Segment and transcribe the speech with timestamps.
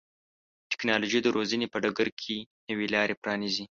[0.71, 2.35] ټکنالوژي د روزنې په ډګر کې
[2.69, 3.65] نوې لارې پرانیزي.